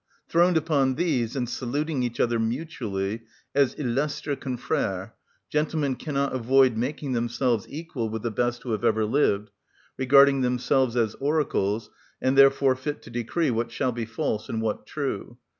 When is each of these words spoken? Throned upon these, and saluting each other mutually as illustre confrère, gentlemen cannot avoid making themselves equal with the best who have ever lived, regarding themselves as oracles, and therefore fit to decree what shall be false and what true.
Throned 0.29 0.57
upon 0.57 0.95
these, 0.95 1.35
and 1.35 1.47
saluting 1.47 2.01
each 2.01 2.19
other 2.19 2.39
mutually 2.39 3.21
as 3.53 3.75
illustre 3.77 4.35
confrère, 4.35 5.11
gentlemen 5.51 5.95
cannot 5.95 6.33
avoid 6.33 6.75
making 6.75 7.11
themselves 7.13 7.67
equal 7.69 8.09
with 8.09 8.23
the 8.23 8.31
best 8.31 8.63
who 8.63 8.71
have 8.71 8.83
ever 8.83 9.05
lived, 9.05 9.51
regarding 9.97 10.41
themselves 10.41 10.95
as 10.95 11.13
oracles, 11.19 11.91
and 12.19 12.35
therefore 12.35 12.75
fit 12.75 13.03
to 13.03 13.11
decree 13.11 13.51
what 13.51 13.71
shall 13.71 13.91
be 13.91 14.05
false 14.05 14.49
and 14.49 14.59
what 14.63 14.87
true. 14.87 15.37